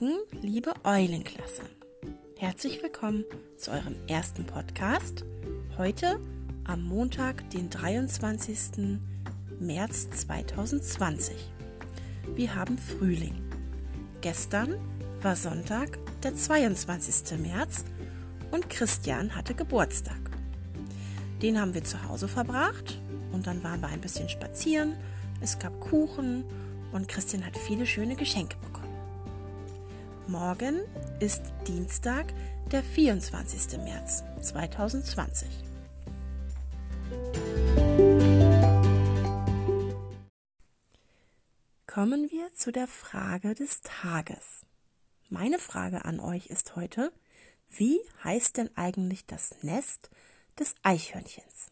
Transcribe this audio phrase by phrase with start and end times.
[0.00, 1.62] Morgen, liebe Eulenklasse.
[2.36, 3.24] Herzlich willkommen
[3.56, 5.24] zu eurem ersten Podcast.
[5.76, 6.20] Heute
[6.64, 8.98] am Montag, den 23.
[9.58, 11.34] März 2020.
[12.34, 13.42] Wir haben Frühling.
[14.20, 14.74] Gestern
[15.22, 17.38] war Sonntag, der 22.
[17.38, 17.84] März
[18.52, 20.20] und Christian hatte Geburtstag.
[21.42, 23.00] Den haben wir zu Hause verbracht
[23.32, 24.94] und dann waren wir ein bisschen spazieren.
[25.40, 26.44] Es gab Kuchen
[26.92, 28.77] und Christian hat viele schöne Geschenke bekommen.
[30.28, 30.82] Morgen
[31.20, 32.26] ist Dienstag,
[32.70, 33.78] der 24.
[33.78, 35.48] März 2020.
[41.86, 44.66] Kommen wir zu der Frage des Tages.
[45.30, 47.10] Meine Frage an euch ist heute,
[47.70, 50.10] wie heißt denn eigentlich das Nest
[50.58, 51.70] des Eichhörnchens?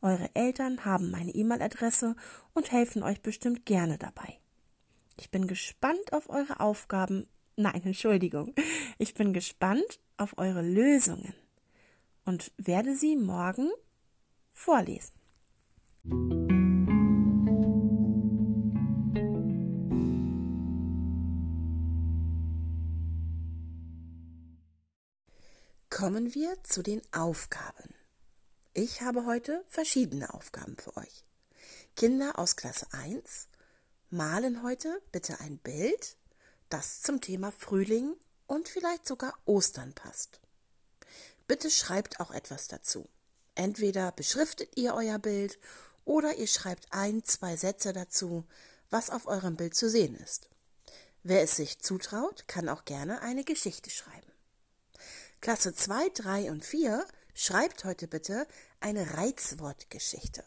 [0.00, 2.16] Eure Eltern haben meine E-Mail-Adresse
[2.54, 4.38] und helfen euch bestimmt gerne dabei.
[5.18, 7.26] Ich bin gespannt auf eure Aufgaben.
[7.56, 8.54] Nein, Entschuldigung.
[8.96, 11.34] Ich bin gespannt auf eure Lösungen
[12.24, 13.68] und werde sie morgen
[14.52, 15.12] vorlesen.
[25.98, 27.92] Kommen wir zu den Aufgaben.
[28.72, 31.24] Ich habe heute verschiedene Aufgaben für euch.
[31.96, 33.48] Kinder aus Klasse 1
[34.08, 36.16] malen heute bitte ein Bild,
[36.68, 38.14] das zum Thema Frühling
[38.46, 40.40] und vielleicht sogar Ostern passt.
[41.48, 43.08] Bitte schreibt auch etwas dazu.
[43.56, 45.58] Entweder beschriftet ihr euer Bild
[46.04, 48.44] oder ihr schreibt ein, zwei Sätze dazu,
[48.88, 50.48] was auf eurem Bild zu sehen ist.
[51.24, 54.37] Wer es sich zutraut, kann auch gerne eine Geschichte schreiben.
[55.40, 58.46] Klasse 2, 3 und 4 schreibt heute bitte
[58.80, 60.44] eine Reizwortgeschichte.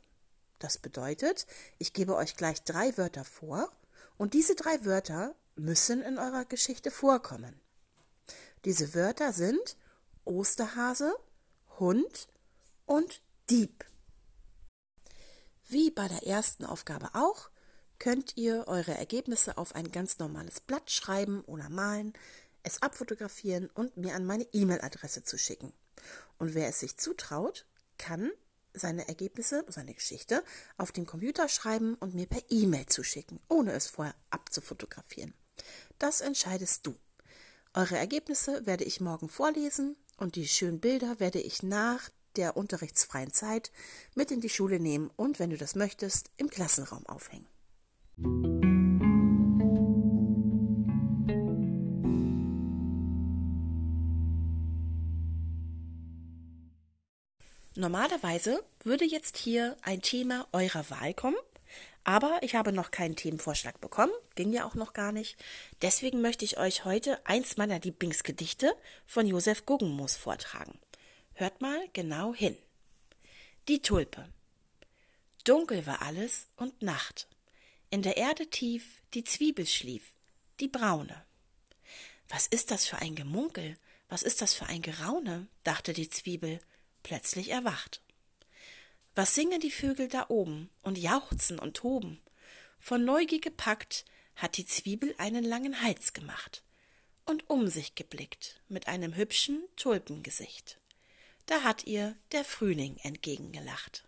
[0.60, 3.72] Das bedeutet, ich gebe euch gleich drei Wörter vor
[4.18, 7.60] und diese drei Wörter müssen in eurer Geschichte vorkommen.
[8.66, 9.78] Diese Wörter sind
[10.26, 11.16] Osterhase,
[11.80, 12.28] Hund
[12.86, 13.86] und Dieb.
[15.68, 17.50] Wie bei der ersten Aufgabe auch,
[17.98, 22.14] könnt ihr eure Ergebnisse auf ein ganz normales Blatt schreiben oder malen
[22.64, 25.74] es abfotografieren und mir an meine E-Mail-Adresse zu schicken.
[26.38, 27.66] Und wer es sich zutraut,
[27.98, 28.32] kann
[28.74, 30.44] seine Ergebnisse, seine Geschichte
[30.78, 35.34] auf den Computer schreiben und mir per E-Mail zuschicken, ohne es vorher abzufotografieren.
[36.00, 36.96] Das entscheidest du.
[37.74, 43.34] Eure Ergebnisse werde ich morgen vorlesen und die schönen Bilder werde ich nach der unterrichtsfreien
[43.34, 43.72] Zeit
[44.16, 47.48] mit in die Schule nehmen und, wenn du das möchtest, im Klassenraum aufhängen.
[57.76, 61.38] Normalerweise würde jetzt hier ein Thema eurer Wahl kommen,
[62.04, 65.38] aber ich habe noch keinen Themenvorschlag bekommen, ging ja auch noch gar nicht.
[65.82, 70.78] Deswegen möchte ich euch heute eins meiner Lieblingsgedichte von Josef Guggenmoos vortragen.
[71.34, 72.58] Hört mal genau hin.
[73.70, 74.28] Die Tulpe.
[75.46, 77.28] Dunkel war alles und Nacht.
[77.90, 80.12] In der Erde tief die Zwiebel schlief,
[80.60, 81.24] die braune.
[82.28, 83.78] Was ist das für ein Gemunkel?
[84.10, 85.48] Was ist das für ein Geraune?
[85.64, 86.60] dachte die Zwiebel
[87.04, 88.02] plötzlich erwacht.
[89.16, 92.22] Was singen die Vögel da oben und jauchzen und toben?
[92.80, 96.64] Von Neugier gepackt hat die Zwiebel einen langen Hals gemacht
[97.26, 100.80] und um sich geblickt mit einem hübschen Tulpengesicht.
[101.46, 104.08] Da hat ihr der Frühling entgegengelacht.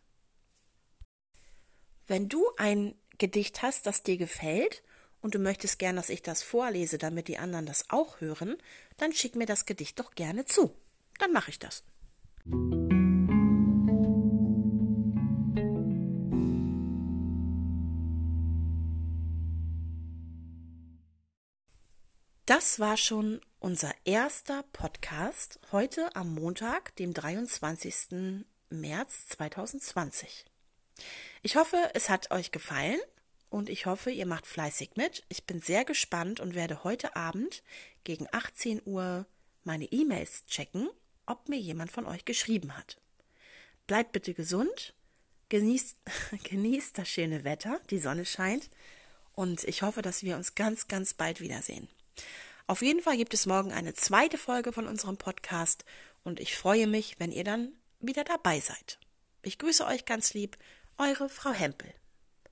[2.07, 4.83] Wenn du ein Gedicht hast, das dir gefällt
[5.21, 8.57] und du möchtest gern, dass ich das vorlese, damit die anderen das auch hören,
[8.97, 10.75] dann schick mir das Gedicht doch gerne zu.
[11.19, 11.83] Dann mache ich das.
[22.55, 28.35] Das war schon unser erster Podcast heute am Montag, dem 23.
[28.69, 30.45] März 2020.
[31.41, 32.99] Ich hoffe, es hat euch gefallen
[33.49, 35.23] und ich hoffe, ihr macht fleißig mit.
[35.29, 37.63] Ich bin sehr gespannt und werde heute Abend
[38.03, 39.25] gegen 18 Uhr
[39.63, 40.91] meine E-Mails checken,
[41.25, 43.01] ob mir jemand von euch geschrieben hat.
[43.87, 44.93] Bleibt bitte gesund,
[45.49, 45.97] genießt,
[46.43, 48.69] genießt das schöne Wetter, die Sonne scheint
[49.33, 51.87] und ich hoffe, dass wir uns ganz, ganz bald wiedersehen.
[52.67, 55.83] Auf jeden Fall gibt es morgen eine zweite Folge von unserem Podcast
[56.23, 58.99] und ich freue mich, wenn ihr dann wieder dabei seid.
[59.41, 60.57] Ich grüße euch ganz lieb,
[60.97, 61.93] eure Frau Hempel.